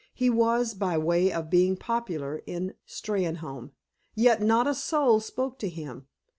He 0.15 0.31
was 0.31 0.73
by 0.73 0.97
way 0.97 1.31
of 1.31 1.51
being 1.51 1.77
popular 1.77 2.41
in 2.47 2.73
Steynholme, 2.87 3.69
yet 4.15 4.41
not 4.41 4.65
a 4.65 4.73
soul 4.73 5.19
spoke 5.19 5.59
to 5.59 5.69
him. 5.69 6.07